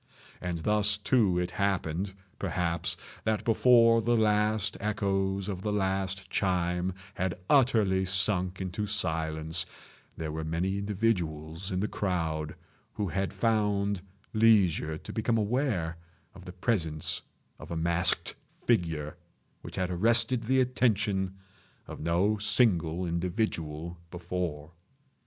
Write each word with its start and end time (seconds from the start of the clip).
And 0.41 0.57
thus, 0.63 0.97
too, 0.97 1.37
it 1.37 1.51
happened, 1.51 2.15
perhaps, 2.39 2.97
that 3.23 3.45
before 3.45 4.01
the 4.01 4.17
last 4.17 4.75
echoes 4.79 5.47
of 5.47 5.61
the 5.61 5.71
last 5.71 6.27
chime 6.31 6.93
had 7.13 7.37
utterly 7.47 8.05
sunk 8.05 8.59
into 8.59 8.87
silence, 8.87 9.63
there 10.17 10.31
were 10.31 10.43
many 10.43 10.79
individuals 10.79 11.71
in 11.71 11.81
the 11.81 11.87
crowd 11.87 12.55
who 12.93 13.09
had 13.09 13.31
found 13.31 14.01
leisure 14.33 14.97
to 14.97 15.13
become 15.13 15.37
aware 15.37 15.97
of 16.33 16.45
the 16.45 16.53
presence 16.53 17.21
of 17.59 17.69
a 17.69 17.77
masked 17.77 18.33
figure 18.55 19.17
which 19.61 19.75
had 19.75 19.91
arrested 19.91 20.45
the 20.45 20.59
attention 20.61 21.37
of 21.85 21.99
no 21.99 22.39
single 22.39 23.05
individual 23.05 23.99
before. 24.09 24.71